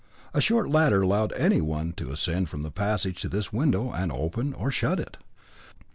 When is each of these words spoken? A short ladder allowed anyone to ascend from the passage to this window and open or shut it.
A 0.33 0.41
short 0.41 0.67
ladder 0.67 1.03
allowed 1.03 1.31
anyone 1.33 1.93
to 1.97 2.11
ascend 2.11 2.49
from 2.49 2.63
the 2.63 2.71
passage 2.71 3.21
to 3.21 3.29
this 3.29 3.53
window 3.53 3.91
and 3.91 4.11
open 4.11 4.51
or 4.51 4.71
shut 4.71 4.99
it. 4.99 5.17